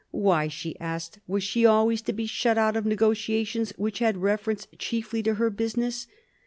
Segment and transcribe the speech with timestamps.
[0.29, 4.67] "Why," she asked," was she always to be shut out of negotiations which had reference
[4.79, 6.07] chiefly to her business